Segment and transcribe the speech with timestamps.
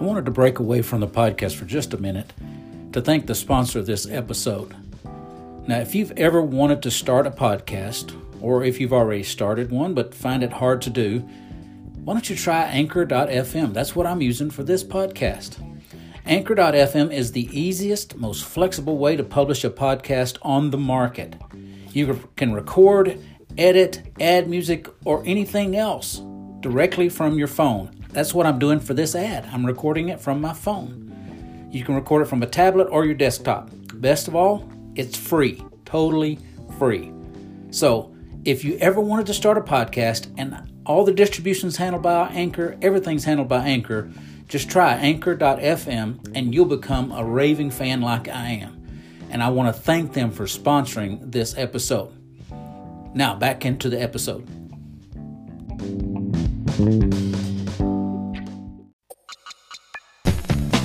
[0.00, 2.32] I wanted to break away from the podcast for just a minute
[2.94, 4.74] to thank the sponsor of this episode.
[5.68, 9.92] Now, if you've ever wanted to start a podcast, or if you've already started one
[9.92, 11.18] but find it hard to do,
[12.02, 13.74] why don't you try Anchor.fm?
[13.74, 15.62] That's what I'm using for this podcast.
[16.24, 21.36] Anchor.fm is the easiest, most flexible way to publish a podcast on the market.
[21.92, 23.20] You can record,
[23.58, 26.22] edit, add music, or anything else
[26.60, 27.99] directly from your phone.
[28.12, 29.48] That's what I'm doing for this ad.
[29.52, 31.68] I'm recording it from my phone.
[31.70, 33.70] You can record it from a tablet or your desktop.
[33.94, 36.38] Best of all, it's free, totally
[36.78, 37.12] free.
[37.70, 38.14] So,
[38.44, 42.76] if you ever wanted to start a podcast and all the distribution's handled by Anchor,
[42.82, 44.10] everything's handled by Anchor,
[44.48, 48.76] just try anchor.fm and you'll become a raving fan like I am.
[49.30, 52.12] And I want to thank them for sponsoring this episode.
[53.14, 54.48] Now, back into the episode.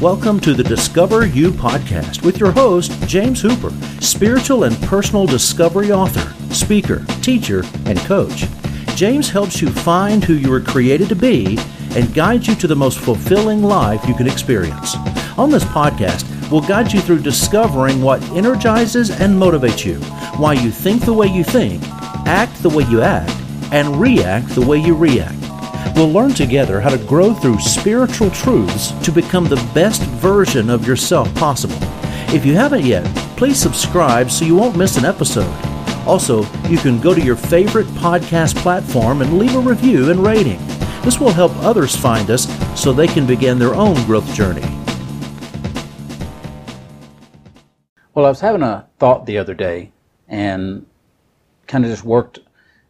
[0.01, 3.69] Welcome to the Discover You podcast with your host, James Hooper,
[4.01, 8.43] spiritual and personal discovery author, speaker, teacher, and coach.
[8.97, 11.57] James helps you find who you were created to be
[11.91, 14.97] and guides you to the most fulfilling life you can experience.
[15.37, 19.95] On this podcast, we'll guide you through discovering what energizes and motivates you,
[20.37, 21.81] why you think the way you think,
[22.27, 23.31] act the way you act,
[23.71, 25.44] and react the way you react.
[25.95, 30.85] We'll learn together how to grow through spiritual truths to become the best version of
[30.85, 31.77] yourself possible.
[32.35, 33.05] If you haven't yet,
[33.37, 35.49] please subscribe so you won't miss an episode.
[36.05, 40.59] Also, you can go to your favorite podcast platform and leave a review and rating.
[41.03, 42.45] This will help others find us
[42.77, 44.67] so they can begin their own growth journey.
[48.13, 49.93] Well, I was having a thought the other day
[50.27, 50.85] and
[51.67, 52.39] kind of just worked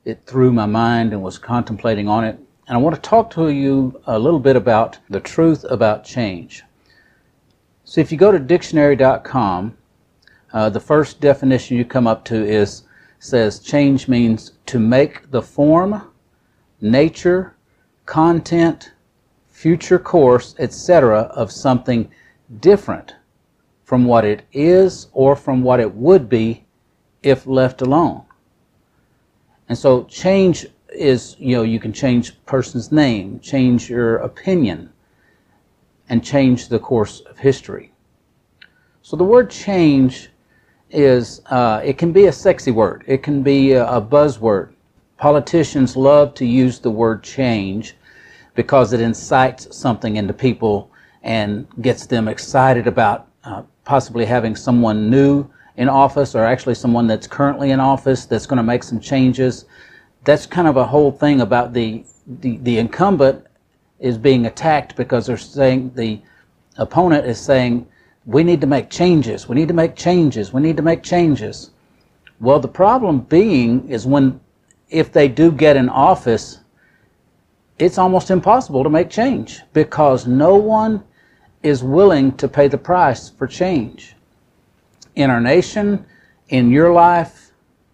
[0.05, 2.39] it through my mind and was contemplating on it.
[2.67, 6.63] And I want to talk to you a little bit about the truth about change.
[7.83, 9.77] So, if you go to dictionary.com,
[10.51, 12.83] uh, the first definition you come up to is
[13.19, 16.09] says change means to make the form,
[16.81, 17.55] nature,
[18.05, 18.91] content,
[19.47, 22.09] future course, etc., of something
[22.59, 23.13] different
[23.83, 26.65] from what it is or from what it would be
[27.21, 28.23] if left alone.
[29.69, 30.65] And so change
[30.95, 34.91] is, you know, you can change person's name, change your opinion,
[36.09, 37.91] and change the course of history.
[39.01, 40.29] So the word change
[40.89, 43.03] is, uh, it can be a sexy word.
[43.07, 44.73] It can be a, a buzzword.
[45.17, 47.95] Politicians love to use the word change
[48.55, 50.89] because it incites something into people
[51.23, 57.07] and gets them excited about uh, possibly having someone new in office or actually someone
[57.07, 59.65] that's currently in office that's going to make some changes.
[60.25, 63.45] That's kind of a whole thing about the, the, the incumbent
[63.99, 66.19] is being attacked because they're saying the
[66.77, 67.87] opponent is saying,
[68.25, 71.69] we need to make changes, we need to make changes, we need to make changes.
[72.39, 74.39] Well, the problem being is when,
[74.89, 76.59] if they do get in office,
[77.77, 81.03] it's almost impossible to make change because no one
[81.61, 84.15] is willing to pay the price for change
[85.15, 86.05] in our nation,
[86.49, 87.44] in your life,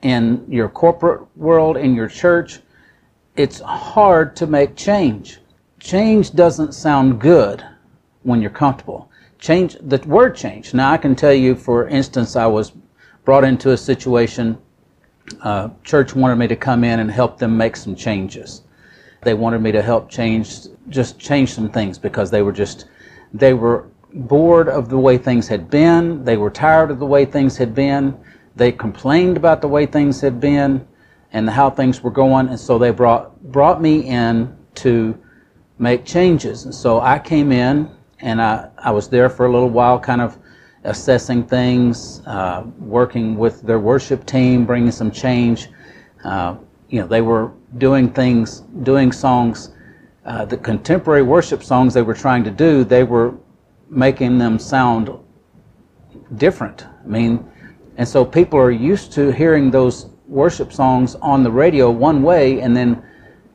[0.02, 2.60] in your corporate world, in your church,
[3.36, 5.40] it's hard to make change.
[5.80, 7.64] Change doesn't sound good
[8.24, 9.10] when you're comfortable.
[9.40, 10.74] Change, the word change.
[10.74, 12.74] Now, I can tell you, for instance, I was
[13.26, 14.58] brought into a situation,
[15.42, 18.64] uh, church wanted me to come in and help them make some changes.
[19.22, 22.86] They wanted me to help change, just change some things because they were just,
[23.34, 26.24] they were bored of the way things had been.
[26.26, 28.18] They were tired of the way things had been.
[28.56, 30.88] They complained about the way things had been
[31.34, 32.50] and how things were going.
[32.50, 35.18] And so they brought, brought me in to
[35.80, 36.66] make changes.
[36.66, 37.90] And so I came in
[38.20, 40.38] and I, I was there for a little while, kind of
[40.84, 45.70] assessing things, uh, working with their worship team, bringing some change.
[46.24, 46.56] Uh,
[46.90, 49.72] you know, they were doing things, doing songs,
[50.26, 53.34] uh, the contemporary worship songs they were trying to do, they were
[53.90, 55.09] making them sound
[56.38, 56.86] different.
[56.86, 57.51] I mean,
[57.97, 62.61] and so people are used to hearing those worship songs on the radio one way,
[62.61, 63.03] and then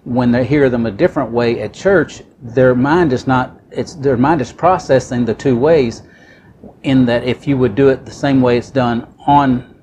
[0.04, 3.60] when they hear them a different way at church, their mind is not.
[3.70, 6.02] It's their mind is processing the two ways.
[6.82, 9.74] In that, if you would do it the same way it's done on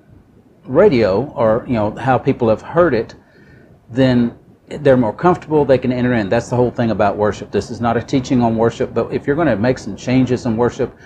[0.65, 3.15] radio, or you know how people have heard it,
[3.89, 6.29] then they're more comfortable, they can enter in.
[6.29, 7.51] That's the whole thing about worship.
[7.51, 10.45] This is not a teaching on worship, but if you're going to make some changes
[10.45, 10.97] in worship,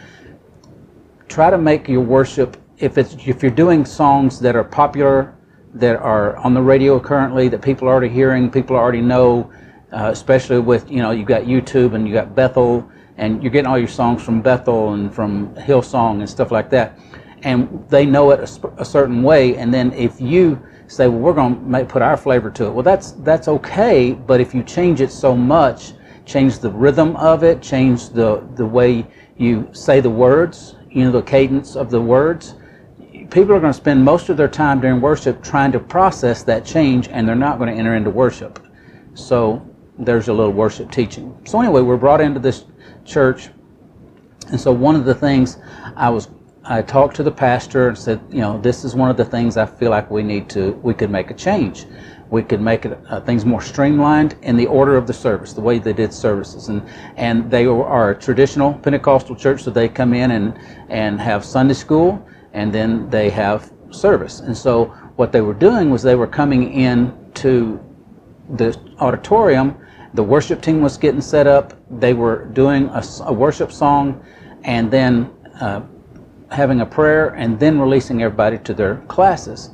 [1.27, 5.35] try to make your worship if it's if you're doing songs that are popular,
[5.73, 9.51] that are on the radio currently, that people are already hearing, people already know,
[9.91, 13.67] uh, especially with you know you've got YouTube and you got Bethel and you're getting
[13.67, 16.99] all your songs from Bethel and from Hillsong and stuff like that,
[17.41, 21.33] and they know it a, a certain way, and then if you say, well, we're
[21.33, 25.01] going to put our flavor to it, well, that's that's okay, but if you change
[25.01, 25.93] it so much,
[26.25, 29.07] change the rhythm of it, change the the way
[29.37, 32.53] you say the words, you know, the cadence of the words.
[33.29, 36.65] People are going to spend most of their time during worship trying to process that
[36.65, 38.65] change, and they're not going to enter into worship.
[39.15, 39.65] So
[39.97, 41.37] there's a little worship teaching.
[41.45, 42.65] So anyway, we're brought into this
[43.03, 43.49] church,
[44.49, 45.57] and so one of the things
[45.95, 46.29] I was
[46.69, 49.55] I talked to the pastor and said, you know, this is one of the things
[49.55, 51.85] I feel like we need to we could make a change.
[52.29, 55.61] We could make it, uh, things more streamlined in the order of the service, the
[55.61, 56.81] way they did services, and
[57.15, 60.59] and they are a traditional Pentecostal church, so they come in and
[60.89, 62.25] and have Sunday school,
[62.57, 64.39] and then they have service.
[64.39, 67.79] And so what they were doing was they were coming in to
[68.55, 69.77] the auditorium.
[70.15, 71.73] The worship team was getting set up.
[71.99, 74.25] They were doing a, a worship song,
[74.63, 75.29] and then
[75.61, 75.81] uh,
[76.49, 79.69] having a prayer, and then releasing everybody to their classes.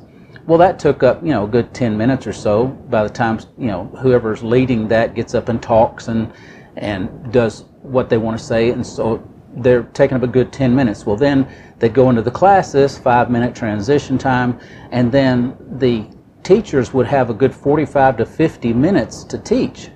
[0.46, 2.66] Well, that took up you know a good ten minutes or so.
[2.66, 6.30] By the time you know whoever's leading that gets up and talks and
[6.76, 10.74] and does what they want to say, and so they're taking up a good ten
[10.74, 11.06] minutes.
[11.06, 11.48] Well, then
[11.78, 14.58] they go into the classes, five minute transition time,
[14.90, 16.06] and then the
[16.44, 19.90] teachers would have a good 45 to 50 minutes to teach.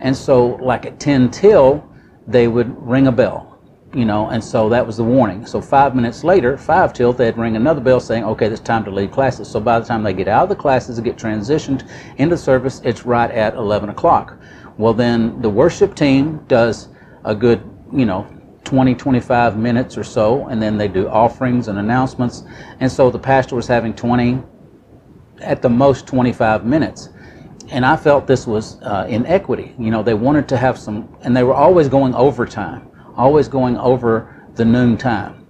[0.00, 1.84] And so, like at 10 till,
[2.26, 3.58] they would ring a bell,
[3.92, 5.44] you know, and so that was the warning.
[5.44, 8.90] So, five minutes later, 5 till, they'd ring another bell saying, okay, it's time to
[8.92, 9.48] leave classes.
[9.48, 11.88] So, by the time they get out of the classes and get transitioned
[12.18, 14.38] into service, it's right at 11 o'clock.
[14.76, 16.88] Well, then the worship team does
[17.24, 17.60] a good,
[17.92, 18.28] you know,
[18.64, 22.44] 20, 25 minutes or so, and then they do offerings and announcements.
[22.80, 24.42] And so the pastor was having 20,
[25.40, 27.10] at the most 25 minutes.
[27.70, 29.74] And I felt this was uh, inequity.
[29.78, 33.76] You know, they wanted to have some, and they were always going overtime, always going
[33.76, 35.46] over the noon time,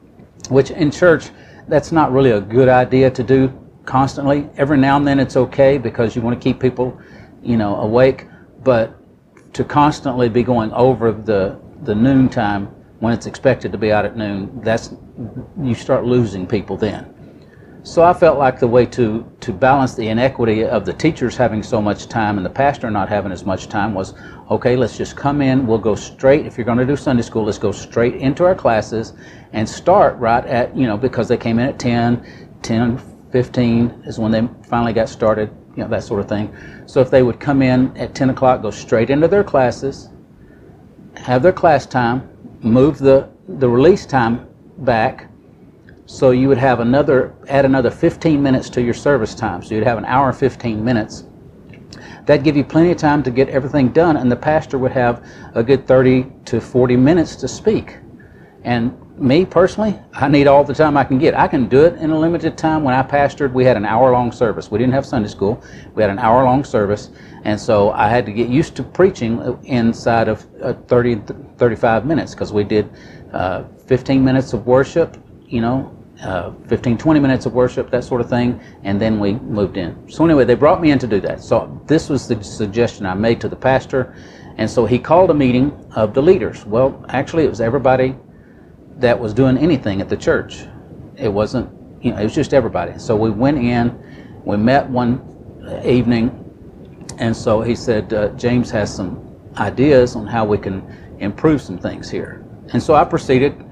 [0.49, 1.31] which in church,
[1.69, 3.52] that's not really a good idea to do
[3.84, 4.49] constantly.
[4.56, 6.99] Every now and then it's okay because you want to keep people,
[7.43, 8.26] you know, awake,
[8.64, 8.94] but
[9.55, 14.05] to constantly be going over the, the noon time when it's expected to be out
[14.05, 14.95] at noon, that's,
[15.62, 17.15] you start losing people then.
[17.85, 21.62] So I felt like the way to, to balance the inequity of the teachers having
[21.62, 24.15] so much time and the pastor not having as much time was,
[24.50, 27.45] okay, let's just come in, we'll go straight, if you're going to do Sunday school,
[27.45, 29.15] let's go straight into our classes
[29.53, 32.99] and start right at, you know, because they came in at 10, 10,
[33.31, 36.55] 15 is when they finally got started, you know, that sort of thing.
[36.87, 40.09] So if they would come in at 10 o'clock, go straight into their classes,
[41.17, 42.29] have their class time,
[42.60, 44.46] move the, the release time
[44.78, 45.31] back,
[46.06, 49.62] so you would have another, add another 15 minutes to your service time.
[49.62, 51.25] So you'd have an hour and 15 minutes.
[52.25, 55.26] That'd give you plenty of time to get everything done, and the pastor would have
[55.55, 57.96] a good 30 to 40 minutes to speak.
[58.64, 61.35] And me personally, I need all the time I can get.
[61.35, 62.85] I can do it in a limited time.
[62.85, 64.70] When I pastored, we had an hour long service.
[64.70, 65.62] We didn't have Sunday school.
[65.94, 67.11] We had an hour long service.
[67.44, 71.23] And so I had to get used to preaching inside of uh, 30,
[71.56, 72.91] 35 minutes because we did
[73.32, 75.17] uh, 15 minutes of worship,
[75.47, 79.35] you know, uh, 15, 20 minutes of worship, that sort of thing, and then we
[79.35, 80.11] moved in.
[80.11, 81.41] So anyway, they brought me in to do that.
[81.41, 84.15] So this was the suggestion I made to the pastor,
[84.56, 86.67] and so he called a meeting of the leaders.
[86.67, 88.17] Well, actually, it was everybody
[88.98, 90.64] that was doing anything at the church.
[91.17, 91.70] It wasn't,
[92.02, 92.98] you know, it was just everybody.
[92.98, 95.22] So we went in, we met one
[95.84, 96.44] evening,
[97.19, 101.78] and so he said, uh, James has some ideas on how we can improve some
[101.78, 102.44] things here.
[102.72, 103.64] And so I proceeded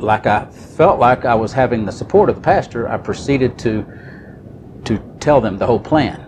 [0.00, 3.84] like I felt like I was having the support of the pastor, I proceeded to
[4.84, 6.20] to tell them the whole plan.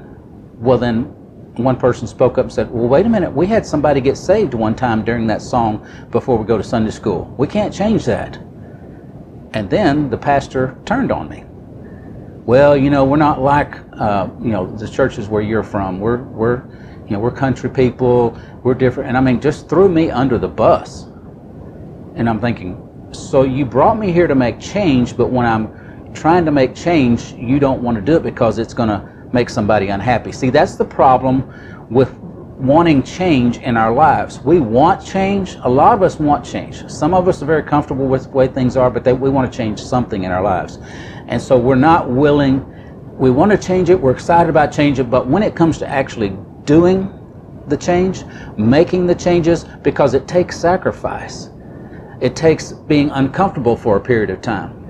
[0.58, 1.14] Well, then
[1.56, 3.32] one person spoke up and said, "Well, wait a minute.
[3.32, 6.90] We had somebody get saved one time during that song before we go to Sunday
[6.90, 7.32] school.
[7.36, 8.38] We can't change that."
[9.52, 11.44] And then the pastor turned on me.
[12.44, 16.00] Well, you know, we're not like uh, you know the churches where you're from.
[16.00, 16.62] We're we're
[17.06, 18.38] you know we're country people.
[18.62, 19.08] We're different.
[19.08, 21.04] And I mean, just threw me under the bus.
[22.16, 26.44] And I'm thinking, so you brought me here to make change, but when I'm trying
[26.44, 29.88] to make change, you don't want to do it because it's going to make somebody
[29.88, 30.32] unhappy.
[30.32, 31.52] See, that's the problem
[31.90, 32.14] with
[32.58, 34.40] wanting change in our lives.
[34.40, 35.56] We want change.
[35.62, 36.88] A lot of us want change.
[36.88, 39.52] Some of us are very comfortable with the way things are, but they, we want
[39.52, 40.78] to change something in our lives.
[41.26, 42.64] And so we're not willing,
[43.18, 45.86] we want to change it, we're excited about change it, but when it comes to
[45.86, 47.12] actually doing
[47.66, 48.24] the change,
[48.56, 51.50] making the changes, because it takes sacrifice
[52.20, 54.80] it takes being uncomfortable for a period of time.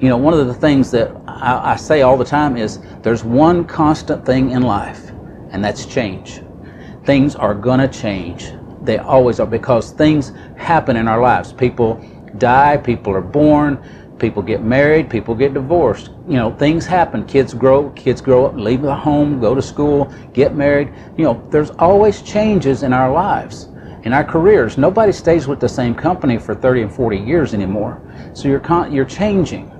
[0.00, 3.24] You know, one of the things that I, I, say all the time is there's
[3.24, 5.10] one constant thing in life,
[5.50, 6.40] and that's change.
[7.04, 8.52] Things are going to change.
[8.82, 11.52] They always are because things happen in our lives.
[11.52, 12.04] People
[12.38, 13.78] die, people are born,
[14.18, 16.10] people get married, people get divorced.
[16.26, 17.24] You know, things happen.
[17.26, 20.92] Kids grow, kids grow up, leave the home, go to school, get married.
[21.16, 23.68] You know, there's always changes in our lives,
[24.02, 24.76] in our careers.
[24.76, 28.00] Nobody stays with the same company for 30 and 40 years anymore.
[28.34, 29.72] So you're you're changing.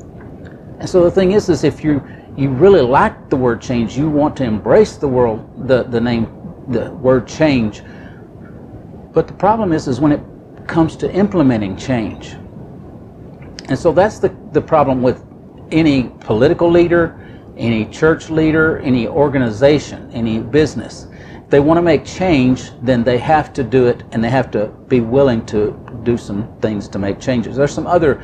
[0.79, 2.03] And so the thing is, is if you
[2.37, 6.27] you really like the word change, you want to embrace the world, the the name,
[6.69, 7.83] the word change.
[9.13, 10.21] But the problem is, is when it
[10.69, 12.35] comes to implementing change.
[13.69, 15.25] And so that's the, the problem with
[15.73, 17.19] any political leader,
[17.57, 21.09] any church leader, any organization, any business.
[21.35, 24.51] If they want to make change, then they have to do it and they have
[24.53, 27.57] to be willing to do some things to make changes.
[27.57, 28.23] There's some other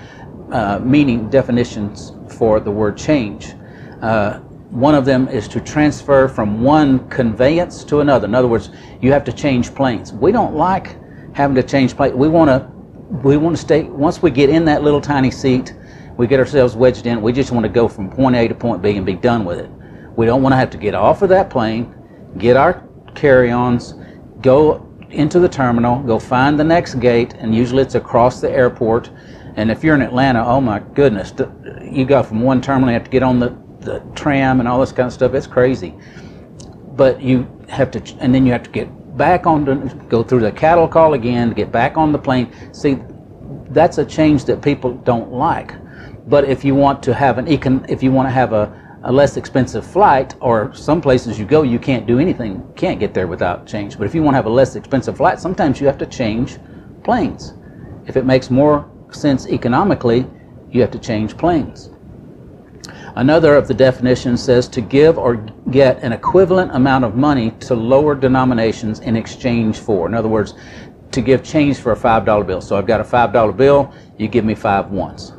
[0.53, 3.55] uh, meaning definitions for the word change.
[4.03, 8.27] Uh, one of them is to transfer from one conveyance to another.
[8.27, 10.13] In other words, you have to change planes.
[10.13, 10.97] We don't like
[11.35, 12.15] having to change planes.
[12.15, 12.75] We want to
[13.23, 15.75] we want to stay, once we get in that little tiny seat,
[16.17, 18.83] we get ourselves wedged in, we just want to go from point A to point
[18.83, 19.71] B and be done with it.
[20.17, 21.95] We don't want to have to get off of that plane,
[22.39, 23.95] get our carry ons,
[24.41, 29.11] go into the terminal, go find the next gate, and usually it's across the airport.
[29.57, 31.33] And if you're in Atlanta, oh my goodness,
[31.83, 34.81] you go from one terminal, you have to get on the, the tram and all
[34.81, 35.35] this kind of stuff.
[35.35, 35.95] It's crazy.
[36.97, 39.77] But you have to, and then you have to get back on to
[40.09, 42.53] go through the cattle call again, get back on the plane.
[42.73, 42.99] See,
[43.71, 45.75] that's a change that people don't like.
[46.29, 49.13] But if you want to have an econ, if you want to have a, a
[49.13, 53.27] less expensive flight, or some places you go, you can't do anything, can't get there
[53.27, 53.99] without change.
[53.99, 56.59] But if you want to have a less expensive flight, sometimes you have to change
[57.05, 57.55] planes.
[58.07, 60.27] If it makes more sense economically,
[60.71, 61.91] you have to change planes.
[63.17, 65.37] Another of the definitions says to give or
[65.71, 70.09] get an equivalent amount of money to lower denominations in exchange for.
[70.09, 70.55] In other words,
[71.13, 72.61] to give change for a $5 bill.
[72.61, 75.33] So I've got a $5 bill, you give me five ones.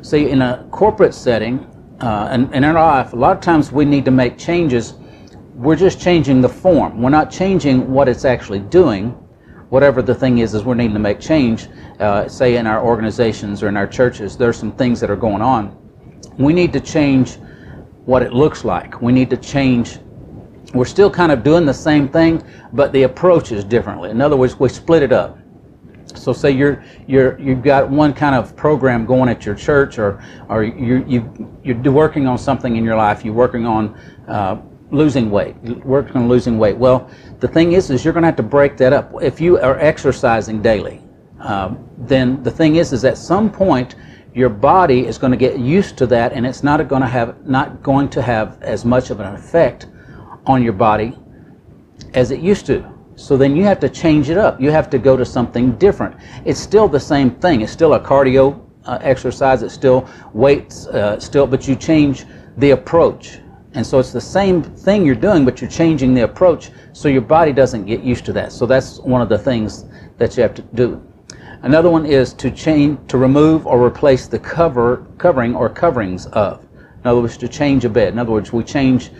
[0.00, 1.70] See, in a corporate setting,
[2.00, 4.94] uh, and, and in our life, a lot of times we need to make changes.
[5.54, 7.00] We're just changing the form.
[7.00, 9.16] We're not changing what it's actually doing.
[9.70, 11.68] Whatever the thing is, is we're needing to make change.
[12.00, 15.42] Uh, say in our organizations or in our churches, there's some things that are going
[15.42, 15.76] on
[16.38, 17.36] we need to change
[18.04, 19.00] what it looks like.
[19.00, 19.98] We need to change.
[20.72, 22.42] We're still kind of doing the same thing,
[22.72, 24.10] but the approach is differently.
[24.10, 25.38] In other words, we split it up.
[26.14, 30.22] So say you're you're you've got one kind of program going at your church, or
[30.48, 33.24] or you you you're working on something in your life.
[33.24, 36.76] You're working on uh, losing weight, working on losing weight.
[36.76, 37.10] Well,
[37.44, 39.12] the thing is, is you're going to have to break that up.
[39.20, 41.02] If you are exercising daily,
[41.40, 43.96] um, then the thing is, is at some point
[44.32, 47.46] your body is going to get used to that and it's not going to have
[47.46, 49.88] not going to have as much of an effect
[50.46, 51.18] on your body
[52.14, 52.90] as it used to.
[53.14, 54.58] So then you have to change it up.
[54.58, 56.16] You have to go to something different.
[56.46, 57.60] It's still the same thing.
[57.60, 59.62] It's still a cardio uh, exercise.
[59.62, 62.24] It's still weights uh, still but you change
[62.56, 63.40] the approach
[63.74, 67.22] and so it's the same thing you're doing but you're changing the approach so your
[67.22, 69.84] body doesn't get used to that so that's one of the things
[70.18, 71.02] that you have to do
[71.64, 76.62] Another one is to change, to remove or replace the cover, covering or coverings of.
[77.00, 78.12] In other words, to change a bed.
[78.12, 79.10] In other words, we change,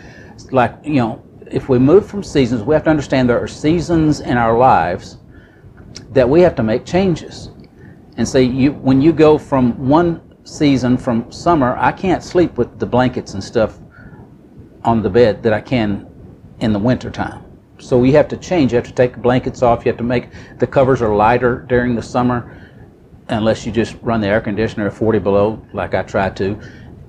[0.51, 4.19] like, you know, if we move from seasons, we have to understand there are seasons
[4.19, 5.17] in our lives
[6.11, 7.49] that we have to make changes.
[8.17, 12.77] And say, you, when you go from one season, from summer, I can't sleep with
[12.77, 13.79] the blankets and stuff
[14.85, 16.07] on the bed that I can
[16.59, 17.43] in the wintertime.
[17.79, 18.71] So you have to change.
[18.71, 19.83] You have to take the blankets off.
[19.83, 22.69] You have to make the covers are lighter during the summer,
[23.27, 26.57] unless you just run the air conditioner at 40 below, like I try to,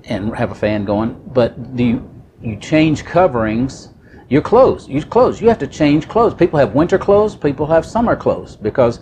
[0.05, 1.21] and have a fan going.
[1.33, 3.89] But do you, you change coverings?
[4.29, 5.39] Your clothes, your clothes.
[5.39, 6.33] You have to change clothes.
[6.33, 7.35] People have winter clothes.
[7.35, 8.99] People have summer clothes because,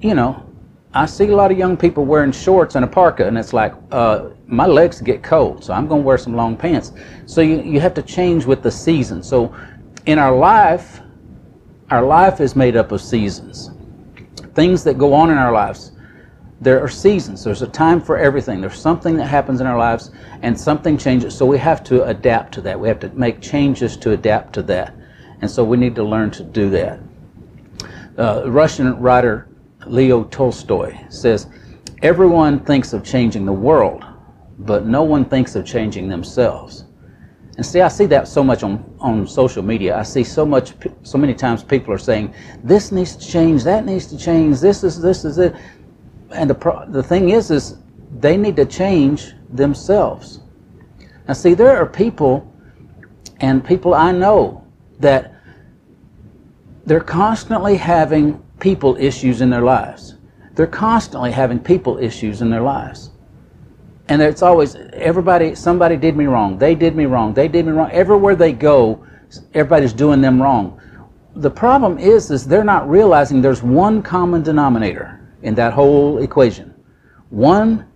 [0.00, 0.42] you know,
[0.96, 3.74] I see a lot of young people wearing shorts and a parka, and it's like,
[3.90, 6.92] uh, my legs get cold, so I'm going to wear some long pants.
[7.26, 9.20] So you, you have to change with the season.
[9.20, 9.52] So
[10.06, 11.00] in our life,
[11.90, 13.72] our life is made up of seasons.
[14.54, 15.90] Things that go on in our lives.
[16.60, 17.42] There are seasons.
[17.42, 18.60] There's a time for everything.
[18.60, 21.36] There's something that happens in our lives and something changes.
[21.36, 22.78] So we have to adapt to that.
[22.78, 24.94] We have to make changes to adapt to that.
[25.40, 27.00] And so we need to learn to do that.
[28.16, 29.48] Uh, Russian writer
[29.86, 31.46] Leo Tolstoy says,
[32.02, 34.04] Everyone thinks of changing the world,
[34.58, 36.84] but no one thinks of changing themselves.
[37.56, 39.96] And see, I see that so much on, on social media.
[39.96, 43.86] I see so much, so many times people are saying, this needs to change, that
[43.86, 45.54] needs to change, this is, this is it.
[46.30, 47.76] And the, the thing is, is
[48.18, 50.40] they need to change themselves.
[51.28, 52.52] Now see, there are people,
[53.40, 54.66] and people I know,
[54.98, 55.34] that
[56.86, 60.14] they're constantly having people issues in their lives.
[60.54, 63.10] They're constantly having people issues in their lives.
[64.08, 66.56] And it's always everybody, somebody did me wrong.
[66.56, 67.34] They did me wrong.
[67.34, 67.90] They did me wrong.
[67.90, 69.04] Everywhere they go,
[69.52, 70.80] everybody's doing them wrong.
[71.36, 76.72] The problem is, is they're not realizing there's one common denominator in that whole equation.
[77.28, 77.86] One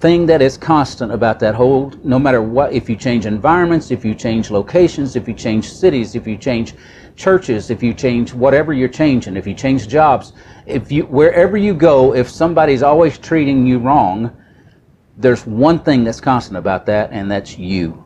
[0.00, 4.04] thing that is constant about that whole, no matter what, if you change environments, if
[4.04, 6.74] you change locations, if you change cities, if you change
[7.16, 10.32] churches, if you change whatever you're changing, if you change jobs,
[10.66, 14.30] if you, wherever you go, if somebody's always treating you wrong,
[15.16, 18.04] there's one thing that's constant about that, and that's you.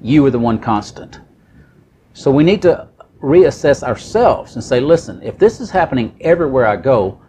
[0.00, 1.20] You are the one constant.
[2.12, 2.88] So we need to
[3.20, 7.21] reassess ourselves and say, listen, if this is happening everywhere I go,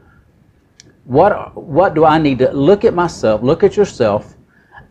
[1.05, 4.36] what what do I need to look at myself, look at yourself,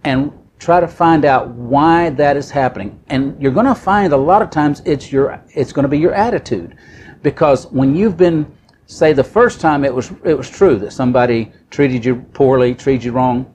[0.04, 3.00] and try to find out why that is happening.
[3.08, 5.98] And you're going to find a lot of times it's your it's going to be
[5.98, 6.76] your attitude,
[7.22, 8.46] because when you've been
[8.86, 13.04] say the first time it was it was true that somebody treated you poorly, treated
[13.04, 13.46] you wrong.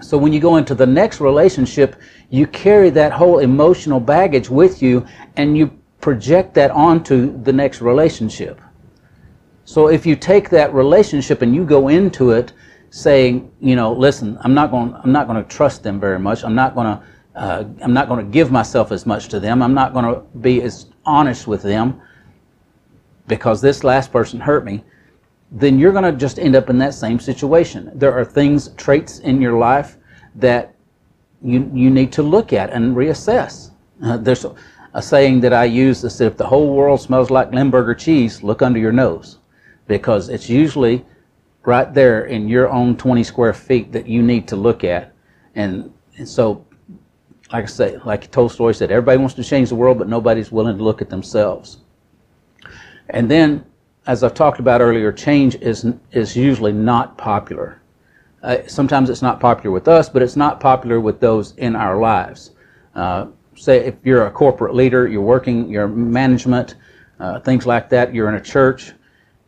[0.00, 1.94] So when you go into the next relationship,
[2.30, 5.06] you carry that whole emotional baggage with you,
[5.36, 8.60] and you project that onto the next relationship.
[9.72, 12.52] So if you take that relationship and you go into it
[12.90, 16.44] saying, you know, listen, I'm not going, I'm not going to trust them very much.
[16.44, 17.02] I'm not going to,
[17.36, 19.62] uh, I'm not going to give myself as much to them.
[19.62, 22.02] I'm not going to be as honest with them
[23.28, 24.84] because this last person hurt me.
[25.50, 27.90] Then you're going to just end up in that same situation.
[27.94, 29.96] There are things, traits in your life
[30.34, 30.74] that
[31.42, 33.70] you you need to look at and reassess.
[34.04, 37.54] Uh, there's a, saying that I use that said, if the whole world smells like
[37.54, 39.38] Limburger cheese, look under your nose
[39.86, 41.04] because it's usually
[41.64, 45.12] right there in your own 20 square feet that you need to look at.
[45.54, 46.64] And, and so,
[47.52, 50.76] like I say, like Tolstoy said, everybody wants to change the world, but nobody's willing
[50.76, 51.78] to look at themselves.
[53.10, 53.64] And then,
[54.06, 57.80] as I've talked about earlier, change is, is usually not popular.
[58.42, 61.98] Uh, sometimes it's not popular with us, but it's not popular with those in our
[61.98, 62.52] lives.
[62.94, 66.76] Uh, say if you're a corporate leader, you're working, your management,
[67.20, 68.92] uh, things like that, you're in a church,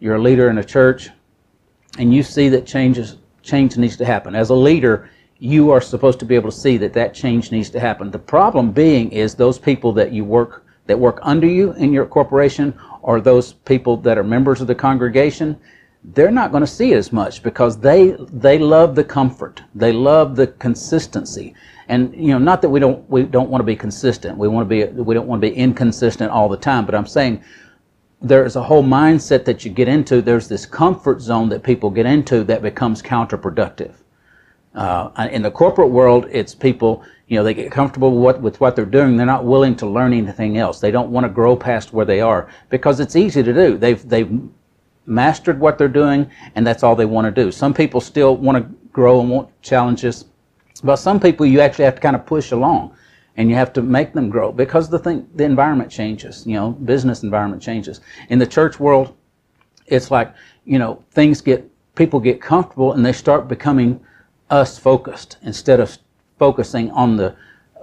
[0.05, 1.09] you're a leader in a church,
[1.99, 4.35] and you see that changes, change needs to happen.
[4.35, 7.71] As a leader, you are supposed to be able to see that that change needs
[7.71, 8.11] to happen.
[8.11, 12.05] The problem being is those people that you work that work under you in your
[12.05, 15.59] corporation or those people that are members of the congregation,
[16.13, 19.63] they're not going to see it as much because they they love the comfort.
[19.75, 21.55] They love the consistency.
[21.89, 24.37] And you know, not that we don't we don't want to be consistent.
[24.37, 27.07] We want to be we don't want to be inconsistent all the time, but I'm
[27.07, 27.43] saying
[28.25, 30.23] there's a whole mindset that you get into.
[30.23, 33.93] There's this comfort zone that people get into that becomes counterproductive.
[34.75, 38.61] Uh, in the corporate world, it's people, you know, they get comfortable with what, with
[38.61, 39.17] what they're doing.
[39.17, 40.81] They're not willing to learn anything else.
[40.81, 43.77] They don't want to grow past where they are because it's easy to do.
[43.77, 44.41] They've, they've
[45.07, 47.53] mastered what they're doing and that's all they want to do.
[47.53, 50.25] Some people still want to grow and want challenges,
[50.83, 52.97] but some people you actually have to kind of push along
[53.37, 56.71] and you have to make them grow because the thing the environment changes you know
[56.71, 58.01] business environment changes.
[58.29, 59.15] In the church world
[59.87, 64.01] it's like you know things get people get comfortable and they start becoming
[64.51, 65.39] us focused.
[65.43, 65.99] Instead of
[66.39, 67.35] focusing on the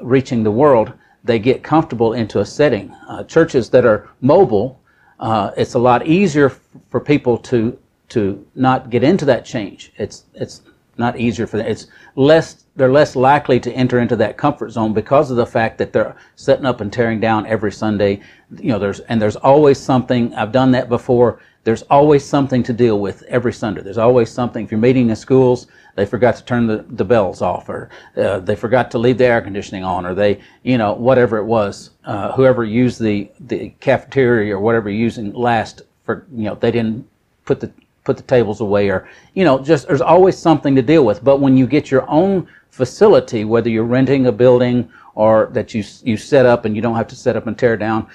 [0.02, 2.92] reaching the world they get comfortable into a setting.
[3.08, 4.82] Uh, churches that are mobile
[5.22, 6.50] uh, it's a lot easier
[6.90, 7.78] for people to
[8.10, 9.94] to not get into that change.
[9.98, 10.64] It's it's
[10.98, 14.94] not easier for them it's less they're less likely to enter into that comfort zone
[14.94, 18.22] because of the fact that they're setting up and tearing down every Sunday.
[18.58, 20.34] You know, there's and there's always something.
[20.36, 21.42] I've done that before.
[21.64, 23.82] There's always something to deal with every Sunday.
[23.82, 24.64] There's always something.
[24.66, 28.40] If you're meeting in schools, they forgot to turn the, the bells off, or uh,
[28.40, 31.92] they forgot to leave the air conditioning on, or they, you know, whatever it was.
[32.06, 37.08] Uh, whoever used the the cafeteria or whatever using last for, you know, they didn't
[37.46, 37.72] put the
[38.12, 41.24] put the tables away, or you know, just there's always something to deal with.
[41.24, 45.84] But when you get your own facility, whether you're renting a building or that you
[46.04, 48.08] you set up and you don't have to set up and tear down.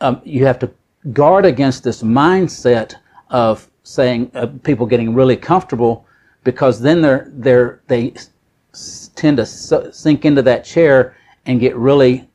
[0.00, 0.70] Um, you have to
[1.12, 2.94] guard against this mindset
[3.30, 6.06] of saying uh, people getting really comfortable
[6.44, 8.14] because then they're they're they
[9.14, 12.28] tend to sink into that chair and get really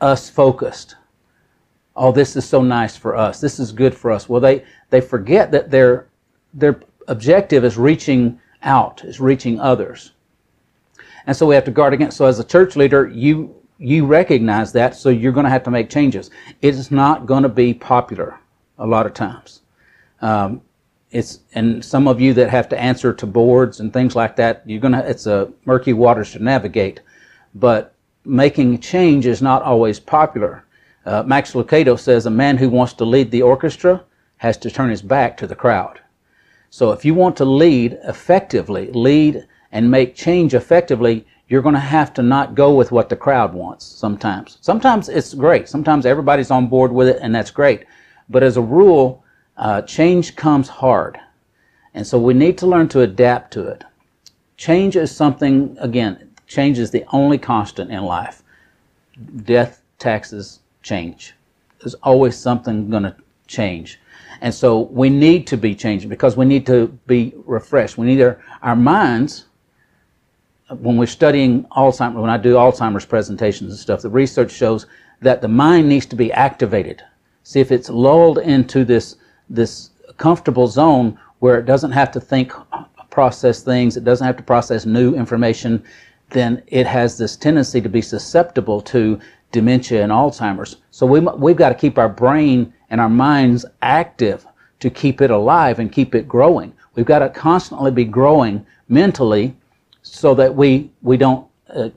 [0.00, 0.96] us focused.
[1.96, 3.40] Oh, this is so nice for us.
[3.40, 4.28] This is good for us.
[4.28, 6.08] Well, they they forget that their
[6.54, 10.12] their objective is reaching out, is reaching others.
[11.26, 12.16] And so we have to guard against.
[12.16, 15.70] So as a church leader, you you recognize that, so you're going to have to
[15.70, 16.30] make changes.
[16.62, 18.38] It's not going to be popular
[18.78, 19.62] a lot of times.
[20.20, 20.62] Um,
[21.10, 24.62] it's and some of you that have to answer to boards and things like that,
[24.66, 25.00] you're gonna.
[25.06, 27.00] It's a murky waters to navigate,
[27.54, 30.64] but making change is not always popular.
[31.06, 34.02] Uh, Max Lucado says a man who wants to lead the orchestra
[34.38, 36.00] has to turn his back to the crowd.
[36.74, 41.80] So if you want to lead effectively, lead and make change effectively, you're going to
[41.80, 44.58] have to not go with what the crowd wants sometimes.
[44.60, 45.68] Sometimes it's great.
[45.68, 47.84] Sometimes everybody's on board with it, and that's great.
[48.28, 49.22] But as a rule,
[49.56, 51.16] uh, change comes hard.
[51.94, 53.84] And so we need to learn to adapt to it.
[54.56, 58.42] Change is something, again, change is the only constant in life.
[59.44, 61.34] Death, taxes, change.
[61.78, 63.14] There's always something going to
[63.46, 64.00] change.
[64.40, 67.98] And so we need to be changing because we need to be refreshed.
[67.98, 69.46] We need our, our minds,
[70.68, 74.86] when we're studying Alzheimer's, when I do Alzheimer's presentations and stuff, the research shows
[75.20, 77.02] that the mind needs to be activated.
[77.42, 79.16] See if it's lulled into this,
[79.48, 82.52] this comfortable zone where it doesn't have to think,
[83.10, 85.84] process things, it doesn't have to process new information,
[86.30, 89.20] then it has this tendency to be susceptible to
[89.52, 90.76] dementia and Alzheimer's.
[90.90, 94.46] So we, we've got to keep our brain and our minds active
[94.78, 96.72] to keep it alive and keep it growing.
[96.94, 99.56] We've got to constantly be growing mentally
[100.02, 101.88] so that we, we don't, uh,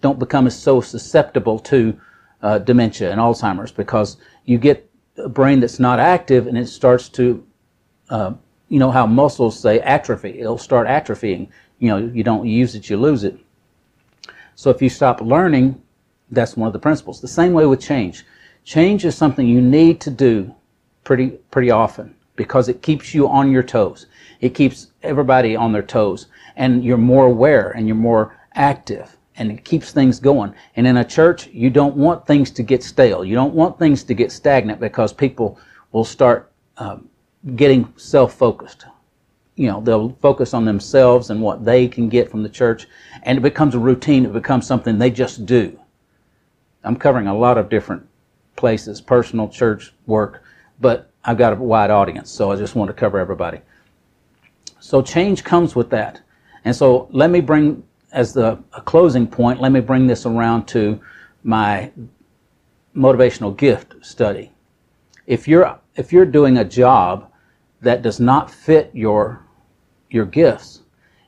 [0.00, 2.00] don't become so susceptible to
[2.40, 7.08] uh, dementia and Alzheimer's because you get a brain that's not active and it starts
[7.08, 7.44] to,
[8.10, 8.32] uh,
[8.68, 10.38] you know how muscles say atrophy.
[10.38, 11.48] It'll start atrophying.
[11.80, 13.36] You know, you don't use it, you lose it.
[14.54, 15.82] So if you stop learning,
[16.30, 17.20] that's one of the principles.
[17.20, 18.24] The same way with change.
[18.64, 20.54] Change is something you need to do
[21.04, 24.06] pretty pretty often because it keeps you on your toes.
[24.40, 29.50] It keeps everybody on their toes and you're more aware and you're more active and
[29.52, 30.54] it keeps things going.
[30.76, 33.24] And in a church, you don't want things to get stale.
[33.24, 35.58] You don't want things to get stagnant because people
[35.92, 37.08] will start um,
[37.56, 38.86] getting self-focused.
[39.56, 42.88] You know, they'll focus on themselves and what they can get from the church,
[43.24, 44.24] and it becomes a routine.
[44.24, 45.78] It becomes something they just do.
[46.82, 48.06] I'm covering a lot of different
[48.56, 50.42] places, personal, church, work,
[50.80, 53.60] but I've got a wide audience, so I just want to cover everybody.
[54.80, 56.20] So change comes with that.
[56.64, 61.00] And so let me bring, as the closing point, let me bring this around to
[61.42, 61.90] my
[62.94, 64.52] motivational gift study.
[65.26, 67.30] If you're, if you're doing a job
[67.80, 69.44] that does not fit your,
[70.10, 70.82] your gifts,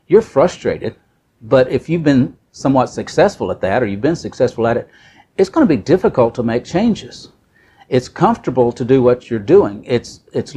[0.07, 0.97] you're frustrated.
[1.43, 4.89] But if you've been somewhat successful at that, or you've been successful at it,
[5.39, 7.31] it's going to be difficult to make changes.
[7.89, 9.85] It's comfortable to do what you're doing.
[9.85, 10.55] It's it's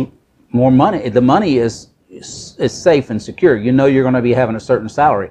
[0.51, 1.09] more money.
[1.09, 3.55] The money is is, is safe and secure.
[3.55, 5.29] You know you're going to be having a certain salary.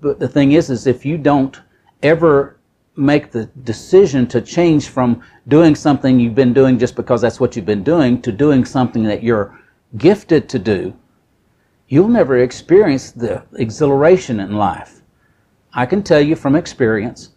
[0.00, 1.60] But the thing is, is if you don't
[2.02, 2.58] ever
[2.96, 7.56] make the decision to change from doing something you've been doing just because that's what
[7.56, 9.58] you've been doing to doing something that you're
[9.96, 10.94] gifted to do,
[11.88, 15.00] you'll never experience the exhilaration in life.
[15.72, 17.30] I can tell you from experience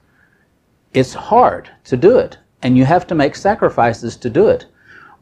[0.93, 4.65] it's hard to do it, and you have to make sacrifices to do it.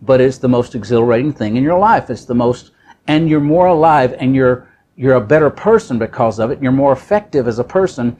[0.01, 2.09] But it's the most exhilarating thing in your life.
[2.09, 2.71] It's the most,
[3.07, 6.61] and you're more alive, and you're you're a better person because of it.
[6.61, 8.17] You're more effective as a person,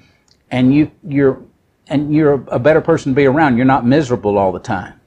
[0.52, 1.42] and you you're
[1.88, 3.58] and you're a better person to be around.
[3.58, 5.00] You're not miserable all the time.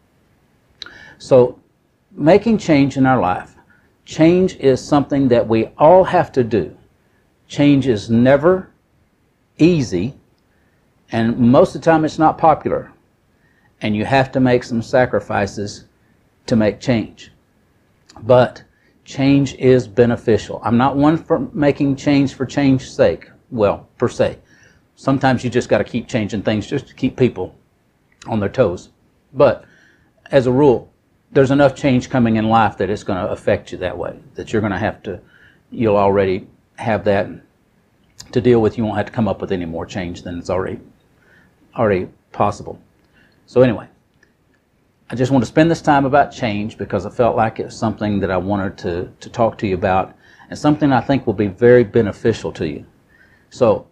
[1.19, 1.61] So,
[2.11, 3.55] making change in our life,
[4.05, 6.77] change is something that we all have to do.
[7.47, 8.71] Change is never
[9.59, 10.15] easy
[11.13, 12.91] and most of the time, it's not popular.
[13.83, 15.85] And you have to make some sacrifices
[16.47, 17.31] to make change.
[18.23, 18.65] But
[19.05, 20.61] change is beneficial.
[20.65, 23.31] I'm not one for making change for change's sake.
[23.51, 24.39] Well, per se.
[24.97, 27.55] Sometimes you just got to keep changing things just to keep people
[28.27, 28.89] on their toes.
[29.35, 29.65] But
[30.31, 30.91] as a rule,
[31.33, 34.19] there's enough change coming in life that it's going to affect you that way.
[34.35, 35.21] That you're going to have to,
[35.71, 36.47] you'll already
[36.77, 37.29] have that
[38.31, 38.79] to deal with.
[38.79, 40.79] You won't have to come up with any more change than it's already
[41.77, 42.79] already possible.
[43.47, 43.89] So anyway,
[45.11, 47.77] I just want to spend this time about change because I felt like it was
[47.77, 50.17] something that I wanted to, to talk to you about
[50.49, 52.87] and something I think will be very beneficial to you.
[53.51, 53.87] So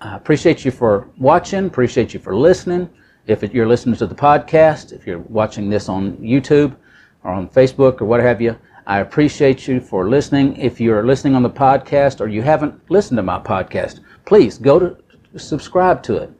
[0.00, 2.88] I appreciate you for watching, appreciate you for listening.
[3.26, 6.74] If you're listening to the podcast, if you're watching this on YouTube
[7.22, 10.56] or on Facebook or what have you, I appreciate you for listening.
[10.56, 14.78] If you're listening on the podcast or you haven't listened to my podcast, please go
[14.78, 16.32] to subscribe to it.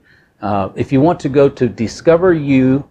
[0.43, 2.89] Uh, if you want to go to discover you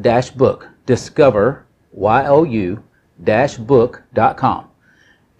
[0.00, 2.80] dash book, discover, Y-O-U
[3.24, 4.68] dash book.com.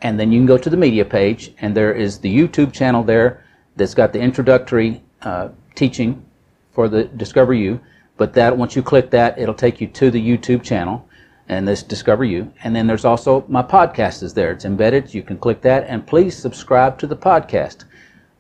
[0.02, 3.04] And then you can go to the media page, and there is the YouTube channel
[3.04, 3.44] there
[3.76, 6.24] that's got the introductory uh, teaching
[6.72, 7.80] for the Discover You.
[8.16, 11.08] But that once you click that, it'll take you to the YouTube channel
[11.48, 12.52] and this Discover You.
[12.64, 14.50] And then there's also my podcast is there.
[14.50, 15.14] It's embedded.
[15.14, 17.84] You can click that, and please subscribe to the podcast.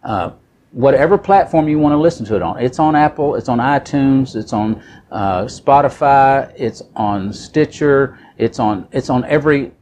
[0.02, 0.30] Uh,
[0.76, 2.58] whatever platform you want to listen to it on.
[2.58, 8.86] It's on Apple, it's on iTunes, it's on uh, Spotify, it's on Stitcher, it's on
[8.92, 9.72] it's on every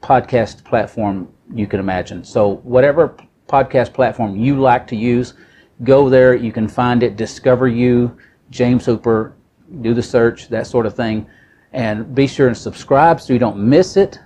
[0.00, 2.22] podcast platform you can imagine.
[2.22, 3.16] So whatever
[3.48, 5.34] podcast platform you like to use,
[5.82, 6.36] go there.
[6.36, 7.16] You can find it.
[7.16, 8.16] Discover you,
[8.50, 9.34] James Hooper.
[9.80, 11.26] Do the search, that sort of thing,
[11.72, 14.20] and be sure and subscribe so you don't miss it.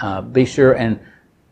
[0.00, 0.98] Uh, be sure and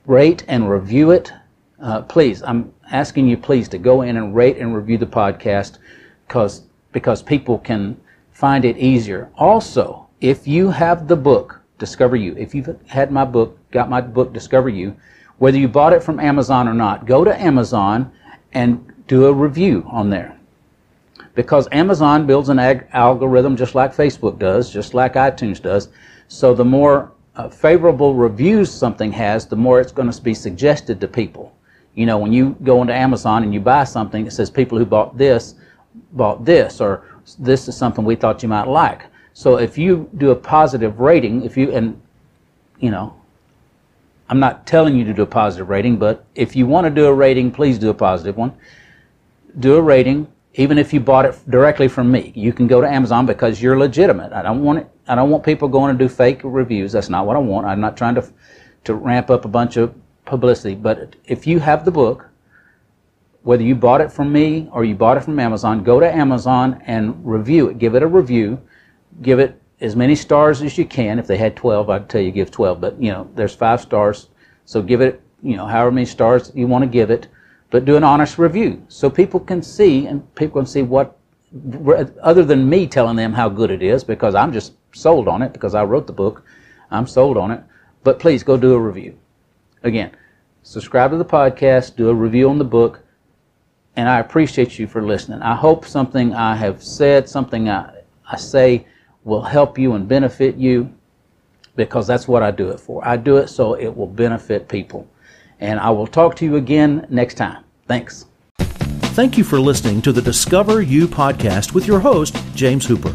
[0.07, 1.35] rate and review it.
[1.81, 5.79] Uh, please, I'm asking you, please, to go in and rate and review the podcast
[6.27, 6.63] because
[6.93, 8.01] because people can
[8.33, 9.31] find it easier.
[9.37, 14.01] Also, if you have the book Discover You, if you've had my book, got my
[14.01, 14.97] book Discover You,
[15.39, 18.11] whether you bought it from Amazon or not, go to Amazon
[18.55, 20.39] and do a review on there.
[21.35, 25.91] Because Amazon builds an ag- algorithm just like Facebook does, just like iTunes does.
[26.29, 30.99] So the more uh, favorable reviews something has, the more it's going to be suggested
[31.03, 31.53] to people.
[31.97, 34.87] You know, when you go into Amazon and you buy something, it says people who
[34.87, 35.57] bought this
[36.13, 37.05] bought this, or
[37.39, 39.03] this is something we thought you might like.
[39.35, 42.01] So if you do a positive rating, if you and
[42.81, 43.15] you know,
[44.29, 47.07] I'm not telling you to do a positive rating, but if you want to do
[47.07, 48.53] a rating, please do a positive one.
[49.59, 52.33] Do a rating, even if you bought it directly from me.
[52.35, 54.33] You can go to Amazon because you're legitimate.
[54.33, 54.91] I don't want it.
[55.09, 56.93] I don't want people going to do fake reviews.
[56.93, 57.67] That's not what I want.
[57.67, 58.33] I'm not trying to
[58.85, 59.95] to ramp up a bunch of
[60.27, 60.75] publicity.
[60.75, 62.29] But if you have the book,
[63.43, 66.83] whether you bought it from me or you bought it from Amazon, go to Amazon
[66.85, 67.79] and review it.
[67.79, 68.61] Give it a review.
[69.23, 71.19] Give it as many stars as you can.
[71.19, 72.81] If they had 12, I'd tell you give 12.
[72.81, 74.29] But, you know, there's five stars.
[74.65, 77.29] So give it, you know, however many stars you want to give it.
[77.71, 81.17] But do an honest review so people can see and people can see what,
[82.23, 85.53] other than me telling them how good it is, because I'm just sold on it
[85.53, 86.45] because I wrote the book.
[86.91, 87.63] I'm sold on it.
[88.03, 89.19] But please go do a review.
[89.83, 90.11] Again,
[90.63, 93.01] subscribe to the podcast, do a review on the book
[93.97, 95.41] and I appreciate you for listening.
[95.43, 98.87] I hope something I have said, something I, I say
[99.25, 100.93] will help you and benefit you
[101.75, 103.07] because that's what I do it for.
[103.07, 105.09] I do it so it will benefit people.
[105.61, 107.65] And I will talk to you again next time.
[107.87, 108.27] Thanks.
[108.59, 113.13] Thank you for listening to the Discover You podcast with your host, James Hooper.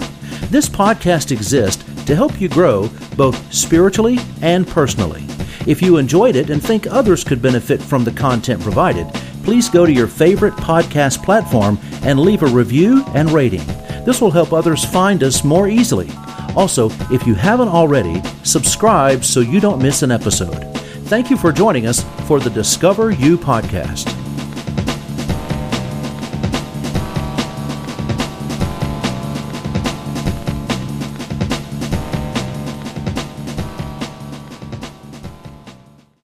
[0.48, 5.24] This podcast exists to help you grow both spiritually and personally.
[5.68, 9.08] If you enjoyed it and think others could benefit from the content provided,
[9.44, 13.66] please go to your favorite podcast platform and leave a review and rating.
[14.06, 16.10] This will help others find us more easily.
[16.56, 20.64] Also, if you haven't already, subscribe so you don't miss an episode.
[21.06, 24.21] Thank you for joining us for the Discover You podcast.